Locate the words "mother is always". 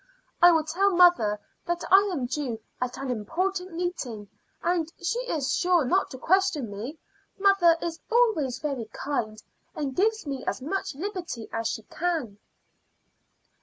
7.37-8.57